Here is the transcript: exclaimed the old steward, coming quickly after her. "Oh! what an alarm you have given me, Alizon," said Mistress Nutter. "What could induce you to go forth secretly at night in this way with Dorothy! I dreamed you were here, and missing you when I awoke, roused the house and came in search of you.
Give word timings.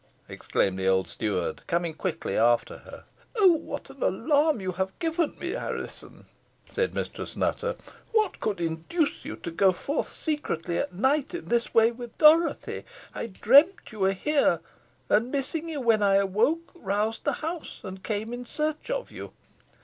exclaimed 0.27 0.79
the 0.79 0.87
old 0.87 1.07
steward, 1.07 1.61
coming 1.67 1.93
quickly 1.93 2.35
after 2.35 2.79
her. 2.79 3.03
"Oh! 3.37 3.51
what 3.51 3.87
an 3.91 4.01
alarm 4.01 4.59
you 4.59 4.71
have 4.71 4.97
given 4.97 5.37
me, 5.37 5.55
Alizon," 5.55 6.25
said 6.67 6.95
Mistress 6.95 7.35
Nutter. 7.37 7.75
"What 8.11 8.39
could 8.39 8.59
induce 8.59 9.23
you 9.25 9.35
to 9.35 9.51
go 9.51 9.71
forth 9.71 10.07
secretly 10.07 10.79
at 10.79 10.91
night 10.91 11.35
in 11.35 11.49
this 11.49 11.75
way 11.75 11.91
with 11.91 12.17
Dorothy! 12.17 12.83
I 13.13 13.27
dreamed 13.27 13.75
you 13.91 13.99
were 13.99 14.13
here, 14.13 14.61
and 15.07 15.29
missing 15.31 15.69
you 15.69 15.79
when 15.79 16.01
I 16.01 16.15
awoke, 16.15 16.71
roused 16.73 17.23
the 17.23 17.33
house 17.33 17.79
and 17.83 18.03
came 18.03 18.33
in 18.33 18.47
search 18.47 18.89
of 18.89 19.11
you. 19.11 19.33